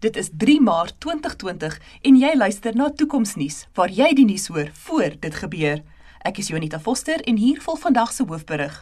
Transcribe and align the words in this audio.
Dit 0.00 0.16
is 0.16 0.28
3 0.32 0.60
Maart 0.60 0.94
2020 0.98 1.74
en 2.02 2.16
jy 2.16 2.28
luister 2.32 2.76
na 2.76 2.86
Toekomsnuus 2.88 3.66
waar 3.76 3.90
jy 3.92 4.06
die 4.16 4.24
nuus 4.24 4.46
hoor 4.48 4.70
voor 4.86 5.12
dit 5.20 5.34
gebeur. 5.36 5.82
Ek 6.24 6.40
is 6.40 6.48
Jonita 6.48 6.78
Foster 6.80 7.20
en 7.28 7.36
hier 7.36 7.60
volg 7.60 7.82
vandag 7.82 8.14
se 8.16 8.24
hoofberig. 8.24 8.78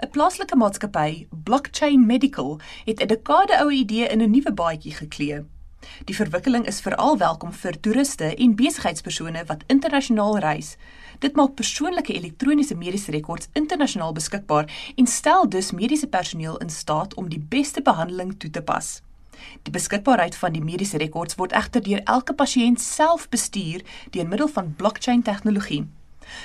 'n 0.00 0.08
Plaaslike 0.10 0.56
maatskappy, 0.56 1.26
Blockchain 1.44 2.06
Medical, 2.06 2.56
het 2.88 3.02
'n 3.02 3.06
dekade 3.06 3.60
oue 3.60 3.72
idee 3.72 4.08
in 4.08 4.22
'n 4.22 4.30
nuwe 4.30 4.52
baadjie 4.52 4.94
geklee. 4.94 5.44
Die 6.04 6.16
verwikkeling 6.16 6.66
is 6.66 6.80
veral 6.80 7.18
welkom 7.18 7.52
vir 7.52 7.80
toeriste 7.80 8.34
en 8.34 8.56
besigheidspersone 8.56 9.44
wat 9.44 9.64
internasionaal 9.66 10.38
reis. 10.38 10.76
Dit 11.18 11.36
maak 11.36 11.54
persoonlike 11.54 12.12
elektroniese 12.12 12.74
mediese 12.74 13.10
rekords 13.10 13.48
internasionaal 13.52 14.12
beskikbaar 14.12 14.92
en 14.96 15.06
stel 15.06 15.48
dus 15.48 15.70
mediese 15.70 16.06
personeel 16.08 16.56
in 16.56 16.70
staat 16.70 17.14
om 17.14 17.28
die 17.28 17.44
beste 17.48 17.82
behandeling 17.82 18.38
toe 18.38 18.50
te 18.50 18.62
pas. 18.62 19.02
Die 19.62 19.72
beskikbaarheid 19.72 20.36
van 20.36 20.52
die 20.52 20.62
mediese 20.62 20.98
rekords 20.98 21.34
word 21.34 21.52
egter 21.52 21.82
deur 21.82 22.00
elke 22.04 22.34
pasiënt 22.34 22.80
self 22.80 23.28
bestuur 23.28 23.84
deur 24.10 24.28
middel 24.28 24.48
van 24.48 24.74
blockchain 24.76 25.22
tegnologie. 25.22 25.86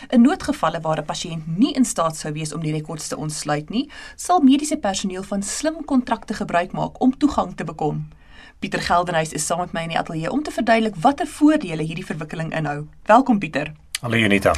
In 0.09 0.22
noodgevalle 0.22 0.81
waar 0.81 1.00
'n 1.02 1.05
pasiënt 1.05 1.58
nie 1.58 1.73
in 1.73 1.86
staat 1.86 2.17
sou 2.17 2.34
wees 2.34 2.54
om 2.54 2.62
die 2.62 2.72
rekords 2.72 3.08
te 3.08 3.17
ontsluit 3.17 3.70
nie, 3.70 3.90
sal 4.16 4.41
mediese 4.41 4.77
personeel 4.77 5.23
van 5.23 5.44
slim 5.44 5.86
kontrakte 5.86 6.34
gebruik 6.34 6.72
maak 6.72 7.02
om 7.02 7.17
toegang 7.17 7.55
te 7.55 7.64
bekom. 7.64 8.08
Pieter 8.59 8.81
Geldenhuys 8.81 9.34
is 9.34 9.45
saam 9.45 9.59
met 9.59 9.72
my 9.72 9.81
in 9.81 9.89
die 9.89 9.98
ateljee 9.98 10.31
om 10.31 10.44
te 10.44 10.52
verduidelik 10.52 10.95
watter 10.95 11.28
voordele 11.28 11.84
hierdie 11.84 12.05
verwikkeling 12.05 12.53
inhou. 12.53 12.88
Welkom 13.05 13.39
Pieter. 13.39 13.73
Hallo 14.02 14.17
Junita. 14.17 14.53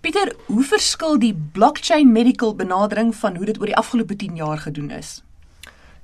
Pieter, 0.00 0.34
hoe 0.46 0.64
verskil 0.64 1.18
die 1.18 1.34
blockchain 1.52 2.12
medical 2.12 2.54
benadering 2.54 3.14
van 3.16 3.36
hoe 3.36 3.46
dit 3.46 3.58
oor 3.60 3.66
die 3.66 3.76
afgelope 3.76 4.16
10 4.16 4.36
jaar 4.36 4.58
gedoen 4.58 4.90
is? 4.90 5.25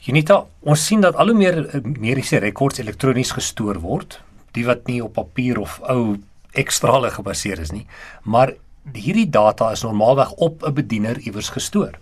Junita, 0.03 0.41
ons 0.67 0.83
sien 0.83 0.99
dat 0.99 1.15
al 1.15 1.31
hoe 1.31 1.39
meer 1.39 1.61
eh, 1.63 1.81
mediese 1.87 2.41
rekords 2.43 2.81
elektronies 2.83 3.31
gestoor 3.37 3.79
word, 3.85 4.17
die 4.57 4.65
wat 4.67 4.89
nie 4.91 4.99
op 5.05 5.13
papier 5.15 5.61
of 5.63 5.77
ou 5.87 6.17
ekstrale 6.59 7.13
gebaseer 7.15 7.63
is 7.63 7.71
nie, 7.71 7.85
maar 8.27 8.51
hierdie 8.97 9.29
data 9.31 9.69
is 9.71 9.85
normaalweg 9.87 10.33
op 10.43 10.67
'n 10.67 10.75
bediener 10.75 11.21
iewers 11.23 11.53
gestoor. 11.55 11.95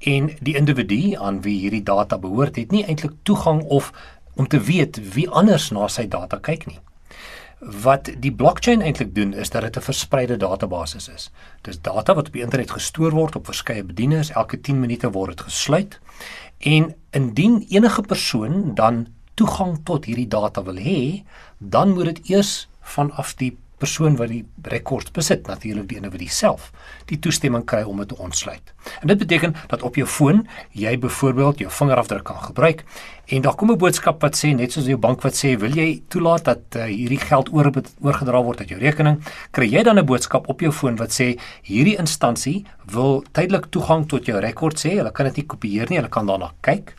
En 0.00 0.30
die 0.40 0.56
individu 0.56 1.14
aan 1.20 1.42
wie 1.42 1.58
hierdie 1.60 1.82
data 1.82 2.18
behoort, 2.18 2.56
het 2.56 2.72
nie 2.72 2.86
eintlik 2.86 3.12
toegang 3.22 3.62
of 3.62 3.92
om 4.34 4.48
te 4.48 4.60
weet 4.60 5.12
wie 5.14 5.28
anders 5.28 5.70
na 5.70 5.88
sy 5.88 6.08
data 6.08 6.38
kyk 6.40 6.66
nie. 6.66 6.80
Wat 7.62 8.10
die 8.18 8.32
blockchain 8.32 8.80
eintlik 8.82 9.14
doen 9.14 9.34
is 9.34 9.50
dat 9.50 9.62
dit 9.62 9.76
'n 9.76 9.80
verspreide 9.80 10.36
database 10.36 11.12
is. 11.14 11.30
Dis 11.60 11.80
data 11.80 12.14
wat 12.14 12.26
op 12.26 12.32
die 12.32 12.42
internet 12.42 12.70
gestoor 12.70 13.10
word 13.10 13.36
op 13.36 13.44
verskeie 13.44 13.84
bedieners, 13.84 14.30
elke 14.30 14.60
10 14.60 14.80
minute 14.80 15.10
word 15.10 15.36
dit 15.36 15.40
gesluit 15.40 16.00
En 16.62 16.94
indien 17.10 17.64
enige 17.68 18.02
persoon 18.02 18.74
dan 18.74 19.06
toegang 19.34 19.80
tot 19.84 20.04
hierdie 20.04 20.28
data 20.28 20.62
wil 20.62 20.78
hê, 20.78 21.22
dan 21.58 21.90
moet 21.90 22.04
dit 22.04 22.28
eers 22.30 22.68
vanaf 22.94 23.34
die 23.34 23.56
persoon 23.82 24.16
wat 24.20 24.30
die 24.32 24.42
rekord 24.70 25.10
besit, 25.16 25.48
natuurlik 25.50 25.88
die 25.90 25.98
individu 25.98 26.28
self, 26.32 26.70
die 27.10 27.18
toestemming 27.22 27.64
kry 27.68 27.82
om 27.88 28.02
dit 28.02 28.12
te 28.12 28.18
ontsluit. 28.22 28.72
En 29.00 29.10
dit 29.10 29.18
beteken 29.18 29.56
dat 29.72 29.82
op 29.86 29.98
jou 29.98 30.06
foon 30.08 30.44
jy 30.78 30.94
byvoorbeeld 31.02 31.64
jou 31.64 31.72
vingerafdruk 31.80 32.24
kan 32.30 32.40
gebruik 32.46 32.84
en 33.32 33.42
daar 33.42 33.54
kom 33.54 33.70
'n 33.70 33.78
boodskap 33.78 34.22
wat 34.22 34.36
sê 34.36 34.54
net 34.54 34.72
soos 34.72 34.86
jou 34.86 34.98
bank 34.98 35.22
wat 35.22 35.34
sê 35.34 35.56
wil 35.58 35.74
jy 35.74 36.02
toelaat 36.08 36.44
dat 36.44 36.62
uh, 36.76 36.84
hierdie 36.84 37.20
geld 37.20 37.52
oor 37.52 37.70
oorgedra 38.00 38.42
word 38.42 38.60
uit 38.60 38.68
jou 38.68 38.80
rekening, 38.80 39.22
kry 39.50 39.66
jy 39.66 39.82
dan 39.82 39.98
'n 39.98 40.06
boodskap 40.06 40.48
op 40.48 40.60
jou 40.60 40.72
foon 40.72 40.96
wat 40.96 41.10
sê 41.10 41.38
hierdie 41.62 41.98
instansie 41.98 42.64
wil 42.86 43.24
tydelik 43.32 43.70
toegang 43.70 44.08
tot 44.08 44.26
jou 44.26 44.38
rekord 44.38 44.76
sê, 44.78 44.96
hulle 44.96 45.12
kan 45.12 45.26
dit 45.26 45.36
nie 45.36 45.46
kopieer 45.46 45.90
nie, 45.90 45.98
hulle 45.98 46.10
kan 46.10 46.26
daarna 46.26 46.52
kyk 46.60 46.94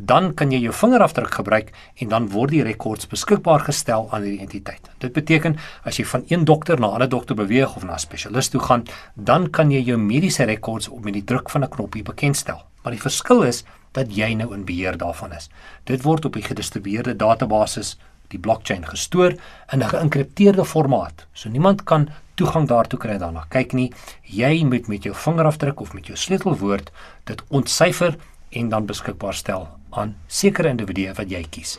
dan 0.00 0.32
kan 0.34 0.52
jy 0.52 0.62
jou 0.64 0.72
vingerafdruk 0.72 1.34
gebruik 1.34 1.72
en 2.00 2.08
dan 2.08 2.28
word 2.32 2.54
die 2.54 2.62
rekords 2.64 3.08
beskikbaar 3.10 3.66
gestel 3.66 4.06
aan 4.14 4.24
die 4.24 4.38
entiteit. 4.40 4.88
Dit 4.98 5.12
beteken 5.12 5.58
as 5.84 6.00
jy 6.00 6.06
van 6.08 6.24
een 6.28 6.44
dokter 6.48 6.80
na 6.80 6.88
'n 6.88 6.92
ander 6.92 7.08
dokter 7.08 7.36
beweeg 7.36 7.76
of 7.76 7.84
na 7.84 7.94
'n 7.94 7.98
spesialis 7.98 8.48
toe 8.48 8.60
gaan, 8.60 8.84
dan 9.14 9.50
kan 9.50 9.70
jy 9.70 9.80
jou 9.80 9.98
mediese 9.98 10.44
rekords 10.44 10.88
op 10.88 11.04
met 11.04 11.12
die 11.12 11.24
druk 11.24 11.50
van 11.50 11.64
'n 11.64 11.68
knoppie 11.68 12.02
bekendstel. 12.02 12.62
Maar 12.82 12.92
die 12.92 13.00
verskil 13.00 13.42
is 13.42 13.64
dat 13.92 14.16
jy 14.16 14.34
nou 14.34 14.54
in 14.54 14.64
beheer 14.64 14.96
daarvan 14.96 15.32
is. 15.32 15.50
Dit 15.84 16.02
word 16.02 16.24
op 16.24 16.36
'n 16.36 16.42
gedistribueerde 16.42 17.16
database, 17.16 17.96
die 18.28 18.38
blockchain 18.38 18.86
gestoor 18.86 19.34
in 19.72 19.82
'n 19.82 19.88
geïnkripteerde 19.88 20.64
formaat. 20.64 21.26
So 21.32 21.48
niemand 21.48 21.84
kan 21.84 22.08
toegang 22.34 22.68
daartoe 22.68 22.98
kry 22.98 23.18
daarna. 23.18 23.44
Kyk 23.48 23.72
nie, 23.72 23.92
jy 24.22 24.64
moet 24.64 24.88
met 24.88 25.02
jou 25.02 25.14
vingerafdruk 25.14 25.80
of 25.80 25.92
met 25.92 26.06
jou 26.06 26.16
sleutelwoord 26.16 26.90
dit 27.24 27.42
ontsyfer 27.48 28.16
en 28.50 28.68
dan 28.68 28.86
beskikbaar 28.86 29.34
stel 29.34 29.79
aan 29.90 30.16
sekere 30.26 30.68
individue 30.68 31.12
wat 31.14 31.30
jy 31.30 31.44
kies. 31.50 31.78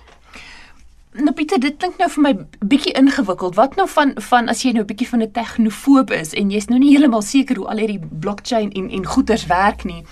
Nou 1.12 1.34
Pieter, 1.36 1.60
dit 1.60 1.76
klink 1.76 1.98
nou 2.00 2.08
vir 2.14 2.24
my 2.24 2.32
bietjie 2.64 2.94
ingewikkeld. 2.96 3.58
Wat 3.60 3.76
nou 3.76 3.88
van 3.92 4.14
van 4.24 4.48
as 4.48 4.62
jy 4.64 4.72
nou 4.72 4.84
'n 4.84 4.88
bietjie 4.88 5.08
van 5.08 5.22
'n 5.22 5.32
tegnofoob 5.32 6.12
is 6.12 6.34
en 6.34 6.50
jy's 6.50 6.68
nou 6.68 6.80
nie 6.80 6.92
heeltemal 6.92 7.22
seker 7.22 7.56
hoe 7.56 7.68
al 7.68 7.78
hierdie 7.78 8.00
blockchain 8.20 8.72
en 8.72 8.90
en 8.90 9.06
goeders 9.06 9.46
werk 9.46 9.84
nie. 9.84 10.06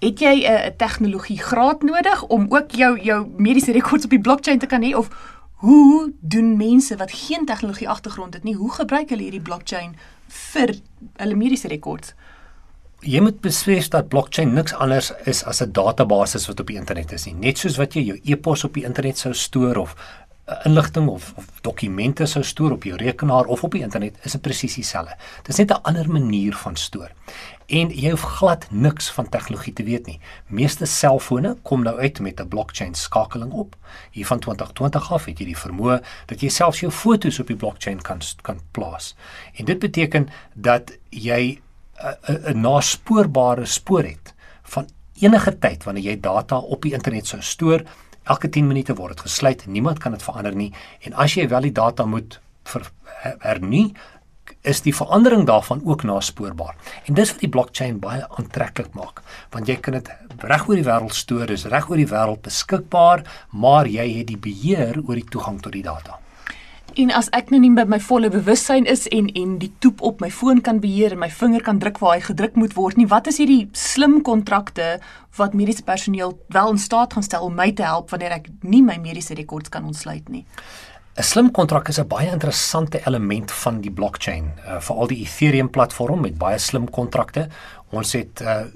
Het 0.00 0.20
jy 0.20 0.44
'n 0.44 0.76
tegnologie 0.76 1.38
graad 1.38 1.82
nodig 1.82 2.24
om 2.24 2.46
ook 2.48 2.70
jou 2.70 3.00
jou 3.00 3.26
mediese 3.36 3.72
rekords 3.72 4.04
op 4.04 4.10
die 4.10 4.20
blockchain 4.20 4.58
te 4.58 4.66
kan 4.66 4.82
hê 4.82 4.94
of 4.94 5.08
hoe 5.54 6.12
doen 6.20 6.56
mense 6.56 6.96
wat 6.96 7.12
geen 7.12 7.44
tegnologie 7.44 7.88
agtergrond 7.88 8.34
het 8.34 8.44
nie, 8.44 8.54
hoe 8.54 8.72
gebruik 8.72 9.08
hulle 9.08 9.22
hierdie 9.22 9.40
blockchain 9.40 9.96
vir 10.26 10.74
hulle 11.16 11.34
mediese 11.34 11.68
rekords? 11.68 12.14
Jy 12.98 13.20
moet 13.22 13.36
besef 13.40 13.92
dat 13.94 14.08
blockchain 14.10 14.56
niks 14.56 14.72
anders 14.74 15.12
is 15.30 15.44
as 15.44 15.62
'n 15.62 15.72
database 15.72 16.46
wat 16.46 16.60
op 16.60 16.66
die 16.66 16.76
internet 16.76 17.12
is 17.12 17.26
nie. 17.26 17.34
Net 17.34 17.58
soos 17.58 17.76
wat 17.76 17.94
jy 17.94 18.02
jou 18.02 18.20
e-pos 18.24 18.64
op 18.64 18.74
die 18.74 18.84
internet 18.84 19.18
sou 19.18 19.34
stoor 19.34 19.76
of 19.76 19.94
uh, 20.48 20.54
inligting 20.64 21.08
of, 21.08 21.32
of 21.36 21.46
dokumente 21.60 22.26
sou 22.26 22.42
stoor 22.44 22.72
op 22.72 22.82
jou 22.82 22.96
rekenaar 22.96 23.44
of 23.44 23.62
op 23.64 23.72
die 23.72 23.82
internet, 23.82 24.16
is 24.22 24.32
dit 24.32 24.42
presies 24.42 24.74
dieselfde. 24.74 25.14
Dit 25.42 25.48
is 25.48 25.56
net 25.56 25.70
'n 25.70 25.82
ander 25.82 26.10
manier 26.10 26.54
van 26.54 26.76
stoor. 26.76 27.10
En 27.66 27.90
jy 27.90 28.10
hoef 28.10 28.22
glad 28.22 28.66
niks 28.70 29.10
van 29.10 29.28
tegnologie 29.28 29.72
te 29.72 29.84
weet 29.84 30.06
nie. 30.06 30.20
Meeste 30.46 30.86
selfone 30.86 31.56
kom 31.62 31.82
nou 31.82 31.98
uit 31.98 32.20
met 32.20 32.40
'n 32.40 32.48
blockchain 32.48 32.94
skakeling 32.94 33.52
op. 33.52 33.76
Hier 34.10 34.26
van 34.26 34.38
2020 34.38 35.12
af 35.12 35.24
het 35.24 35.38
jy 35.38 35.44
die 35.44 35.56
vermoë 35.56 36.02
dat 36.26 36.40
jy 36.40 36.48
selfs 36.48 36.80
jou 36.80 36.92
foto's 36.92 37.38
op 37.38 37.46
die 37.46 37.56
blockchain 37.56 38.02
kan 38.02 38.20
kan 38.42 38.60
plaas. 38.70 39.14
En 39.54 39.64
dit 39.64 39.78
beteken 39.78 40.28
dat 40.54 40.98
jy 41.10 41.60
'n 41.98 42.60
naspoorbare 42.60 43.66
spoor 43.66 44.04
het 44.04 44.34
van 44.62 44.86
enige 45.20 45.58
tyd 45.58 45.84
wanneer 45.84 46.04
jy 46.04 46.20
data 46.20 46.58
op 46.58 46.82
die 46.82 46.92
internet 46.92 47.26
sou 47.26 47.40
stoor, 47.42 47.82
elke 48.24 48.48
10 48.48 48.66
minute 48.66 48.94
word 48.94 49.16
dit 49.16 49.26
gesluit, 49.26 49.66
niemand 49.66 49.98
kan 49.98 50.12
dit 50.12 50.22
verander 50.22 50.54
nie 50.54 50.72
en 51.00 51.12
as 51.12 51.34
jy 51.34 51.48
wel 51.48 51.60
die 51.60 51.72
data 51.72 52.04
moet 52.04 52.40
hernie, 53.40 53.94
is 54.62 54.80
die 54.84 54.94
verandering 54.94 55.46
daarvan 55.46 55.80
ook 55.84 56.02
naspoorbaar. 56.02 56.76
En 57.06 57.14
dis 57.14 57.30
wat 57.32 57.40
die 57.40 57.50
blockchain 57.52 57.98
baie 58.00 58.24
aantreklik 58.28 58.94
maak, 58.96 59.22
want 59.50 59.68
jy 59.68 59.76
kan 59.76 59.98
dit 59.98 60.10
reg 60.44 60.68
oor 60.68 60.76
die 60.76 60.86
wêreld 60.86 61.16
stoor, 61.16 61.46
dis 61.46 61.66
reg 61.72 61.88
oor 61.90 62.00
die 62.00 62.08
wêreld 62.08 62.42
beskikbaar, 62.44 63.24
maar 63.52 63.88
jy 63.88 64.06
het 64.18 64.30
die 64.30 64.40
beheer 64.40 65.00
oor 65.04 65.14
die 65.14 65.28
toegang 65.28 65.60
tot 65.62 65.72
die 65.76 65.84
data. 65.84 66.18
En 66.96 67.10
as 67.14 67.28
ek 67.36 67.50
nou 67.52 67.60
nie 67.60 67.70
by 67.76 67.84
my 67.84 67.98
volle 68.00 68.30
bewussyn 68.32 68.86
is 68.88 69.06
en 69.14 69.28
en 69.36 69.58
die 69.60 69.70
toep 69.84 70.00
op 70.02 70.20
my 70.24 70.30
foon 70.30 70.60
kan 70.64 70.80
beheer 70.80 71.12
en 71.12 71.20
my 71.22 71.30
vinger 71.30 71.62
kan 71.62 71.78
druk 71.78 72.00
waar 72.02 72.16
hy 72.16 72.24
gedruk 72.24 72.56
moet 72.56 72.74
word 72.74 72.96
nie, 72.96 73.06
wat 73.06 73.26
is 73.26 73.38
hierdie 73.38 73.68
slim 73.72 74.22
kontrakte 74.22 74.98
wat 75.36 75.54
mediese 75.54 75.84
personeel 75.86 76.38
wel 76.48 76.70
in 76.74 76.78
staat 76.78 77.12
gaan 77.12 77.22
stel 77.22 77.46
om 77.46 77.54
my 77.54 77.70
te 77.72 77.84
help 77.86 78.10
wanneer 78.10 78.38
ek 78.40 78.48
nie 78.62 78.82
my 78.82 78.96
mediese 78.98 79.36
rekords 79.38 79.68
kan 79.68 79.84
ontsluit 79.84 80.28
nie? 80.28 80.44
'n 81.18 81.22
Slim 81.26 81.50
kontrak 81.50 81.88
is 81.88 81.98
'n 81.98 82.06
baie 82.06 82.30
interessante 82.30 83.00
element 83.06 83.50
van 83.50 83.80
die 83.80 83.90
blockchain, 83.90 84.52
uh, 84.66 84.80
veral 84.80 85.06
die 85.06 85.22
Ethereum 85.24 85.70
platform 85.70 86.20
met 86.20 86.38
baie 86.38 86.58
slim 86.58 86.90
kontrakte. 86.90 87.48
Ons 87.90 88.12
het 88.12 88.40
uh, 88.40 88.70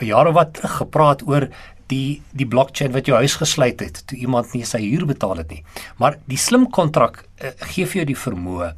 'n 0.00 0.04
jaar 0.06 0.26
of 0.26 0.34
wat 0.34 0.54
terug 0.54 0.76
gepraat 0.76 1.26
oor 1.28 1.48
die 1.92 2.22
die 2.32 2.48
blockchain 2.48 2.92
wat 2.96 3.08
jou 3.10 3.20
huis 3.20 3.36
gesluit 3.40 3.80
het 3.84 4.02
toe 4.08 4.18
iemand 4.18 4.52
nie 4.56 4.64
sy 4.68 4.80
huur 4.86 5.06
betaal 5.12 5.42
het 5.42 5.52
nie. 5.52 5.62
Maar 6.00 6.18
die 6.30 6.40
slim 6.40 6.68
kontrak 6.70 7.22
uh, 7.22 7.52
gee 7.72 7.86
vir 7.86 8.02
jou 8.02 8.08
die 8.12 8.20
vermoë 8.24 8.72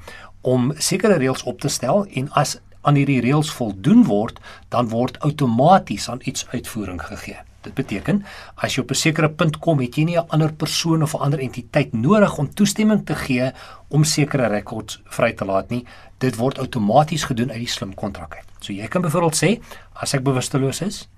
om 0.45 0.73
sekere 0.79 1.17
reëls 1.23 1.47
op 1.49 1.63
te 1.65 1.73
stel 1.73 2.05
en 2.21 2.29
as 2.41 2.59
aan 2.85 2.99
hierdie 3.01 3.23
reëls 3.25 3.51
voldoen 3.57 4.05
word, 4.09 4.41
dan 4.73 4.91
word 4.93 5.19
outomaties 5.25 6.11
aan 6.13 6.23
iets 6.29 6.47
uitvoering 6.53 7.01
gegee. 7.03 7.41
Dit 7.65 7.73
beteken 7.79 8.21
as 8.61 8.75
jy 8.77 8.83
op 8.85 8.91
'n 8.93 9.01
sekere 9.01 9.31
punt 9.31 9.59
kom, 9.59 9.81
het 9.81 9.97
jy 9.97 10.05
nie 10.05 10.19
'n 10.19 10.29
ander 10.29 10.53
persoon 10.53 11.03
of 11.03 11.15
'n 11.15 11.25
ander 11.25 11.41
entiteit 11.41 11.93
nodig 11.93 12.39
om 12.39 12.55
toestemming 12.55 13.07
te 13.07 13.15
gee 13.15 13.53
om 13.89 14.05
sekere 14.05 14.47
rekords 14.49 15.01
vry 15.05 15.33
te 15.33 15.45
laat 15.45 15.71
nie. 15.71 15.85
Dit 16.19 16.37
word 16.37 16.59
outomaties 16.59 17.25
gedoen 17.25 17.51
uit 17.51 17.59
die 17.59 17.67
slim 17.67 17.95
kontrak 17.95 18.35
uit. 18.35 18.49
So 18.61 18.73
jy 18.73 18.89
kan 18.89 19.03
byvoorbeeld 19.03 19.37
sê 19.37 19.61
as 19.95 20.15
ek 20.15 20.23
bewusteloos 20.23 20.81
is 20.83 21.09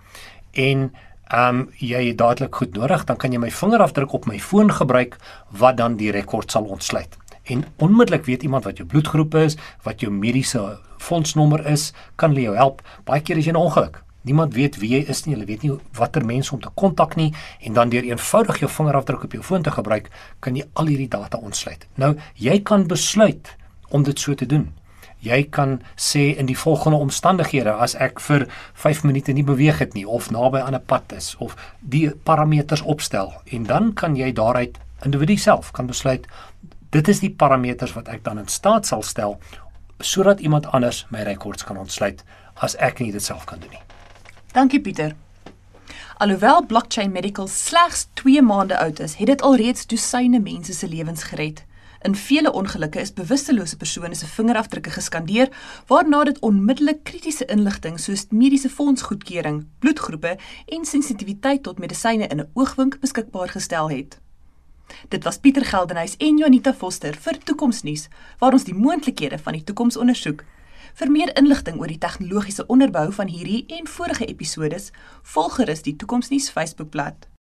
en 0.52 0.92
um, 1.34 1.68
jy 1.78 2.06
het 2.08 2.18
dadelik 2.18 2.54
goed 2.54 2.74
nodig, 2.74 3.04
dan 3.04 3.16
kan 3.16 3.32
jy 3.32 3.38
my 3.38 3.50
vingerafdruk 3.50 4.12
op 4.12 4.26
my 4.26 4.38
foon 4.38 4.72
gebruik 4.72 5.16
wat 5.50 5.76
dan 5.76 5.96
die 5.96 6.10
rekord 6.10 6.50
sal 6.50 6.64
ontsluit. 6.64 7.16
En 7.44 7.64
onmiddellik 7.78 8.24
weet 8.26 8.42
iemand 8.42 8.64
wat 8.64 8.76
jou 8.76 8.88
bloedgroep 8.88 9.34
is, 9.34 9.56
wat 9.82 10.00
jou 10.00 10.10
mediese 10.12 10.78
fondsnommer 10.98 11.66
is, 11.66 11.92
kan 12.16 12.30
hulle 12.30 12.48
jou 12.48 12.56
help. 12.56 12.82
Baie 13.04 13.22
keer 13.22 13.38
as 13.38 13.46
jy 13.46 13.52
'n 13.52 13.56
ongeluk, 13.56 14.02
Niemand 14.26 14.54
weet 14.54 14.74
wie 14.82 14.88
jy 14.90 15.04
is 15.06 15.20
nie, 15.24 15.36
hulle 15.36 15.46
weet 15.46 15.62
nie 15.62 15.76
watter 15.94 16.24
mense 16.26 16.50
om 16.54 16.60
te 16.62 16.70
kontak 16.74 17.14
nie 17.14 17.28
en 17.62 17.76
dan 17.76 17.92
deur 17.92 18.02
eenvoudig 18.02 18.58
jou 18.58 18.70
vingerafdruk 18.70 19.22
op 19.28 19.32
jou 19.32 19.42
foon 19.42 19.62
te 19.62 19.70
gebruik, 19.70 20.10
kan 20.40 20.56
jy 20.58 20.64
al 20.74 20.90
hierdie 20.90 21.08
data 21.12 21.38
ontsluit. 21.38 21.86
Nou, 21.94 22.16
jy 22.34 22.58
kan 22.66 22.88
besluit 22.90 23.52
om 23.94 24.02
dit 24.02 24.18
so 24.18 24.34
te 24.34 24.48
doen. 24.50 24.72
Jy 25.26 25.42
kan 25.50 25.80
sê 25.98 26.36
in 26.38 26.46
die 26.46 26.58
volgende 26.58 26.98
omstandighede 27.02 27.72
as 27.72 27.96
ek 27.98 28.20
vir 28.22 28.46
5 28.74 29.04
minute 29.08 29.32
nie 29.32 29.44
beweeg 29.46 29.80
het 29.82 29.94
nie 29.94 30.06
of 30.06 30.30
naby 30.30 30.62
aan 30.62 30.74
'n 30.74 30.86
pad 30.86 31.12
is 31.12 31.34
of 31.38 31.56
die 31.80 32.10
parameters 32.10 32.82
opstel 32.82 33.32
en 33.44 33.64
dan 33.64 33.92
kan 33.94 34.16
jy 34.16 34.32
daaruit 34.32 34.78
individu 35.04 35.36
self 35.36 35.72
kan 35.72 35.86
besluit 35.86 36.26
dit 36.90 37.08
is 37.08 37.20
die 37.20 37.30
parameters 37.30 37.92
wat 37.92 38.08
ek 38.08 38.24
dan 38.24 38.38
in 38.38 38.48
staat 38.48 38.86
sal 38.86 39.02
stel 39.02 39.38
sodat 40.00 40.40
iemand 40.40 40.66
anders 40.66 41.06
my 41.10 41.22
rekords 41.22 41.64
kan 41.64 41.76
ontsluit 41.76 42.24
as 42.54 42.76
ek 42.76 43.00
nie 43.00 43.12
dit 43.12 43.22
self 43.22 43.44
kan 43.44 43.60
doen 43.60 43.70
nie. 43.70 43.82
Dankie 44.52 44.80
Pieter. 44.80 45.14
Alhoewel 46.16 46.64
blockchain 46.64 47.12
medical 47.12 47.48
slegs 47.48 48.06
2 48.14 48.42
maande 48.42 48.78
oud 48.78 49.00
is, 49.04 49.18
het 49.20 49.28
dit 49.28 49.42
alreeds 49.42 49.86
dosyne 49.86 50.40
mense 50.40 50.72
se 50.72 50.88
lewens 50.88 51.22
gered. 51.28 51.64
In 52.02 52.14
vele 52.14 52.52
ongelukke 52.52 53.00
is 53.00 53.12
bewustelose 53.12 53.76
persone 53.76 54.14
se 54.14 54.26
vingerafdrukke 54.26 54.90
geskandeer, 54.90 55.48
waarna 55.86 56.24
dit 56.24 56.38
onmiddellik 56.38 57.04
kritiese 57.04 57.44
inligting 57.44 58.00
soos 58.00 58.26
mediese 58.30 58.70
fondsgoedkeuring, 58.70 59.66
bloedgroepe 59.78 60.36
en 60.66 60.84
sensitiwiteit 60.84 61.62
tot 61.62 61.78
medisyne 61.78 62.26
in 62.26 62.40
'n 62.40 62.50
oogwink 62.54 63.00
beskikbaar 63.00 63.48
gestel 63.48 63.90
het. 63.90 64.20
Dit 65.08 65.24
was 65.24 65.38
Pieter 65.38 65.64
Geldenhuys 65.64 66.16
en 66.16 66.38
Janita 66.38 66.74
Foster 66.74 67.14
vir 67.14 67.38
Toekomsnuus, 67.44 68.08
waar 68.38 68.52
ons 68.52 68.64
die 68.64 68.74
moontlikhede 68.74 69.38
van 69.38 69.52
die 69.52 69.64
toekoms 69.64 69.96
ondersoek. 69.96 70.44
Vir 70.94 71.10
meer 71.10 71.36
inligting 71.36 71.80
oor 71.80 71.92
die 71.92 72.00
tegnologiese 72.00 72.66
onderbou 72.66 73.12
van 73.12 73.28
hierdie 73.28 73.64
en 73.66 73.86
vorige 73.86 74.24
episode, 74.24 74.80
volg 75.22 75.54
gerus 75.54 75.82
die 75.82 75.96
Toekomsnuus 75.96 76.50
Facebookblad. 76.50 77.35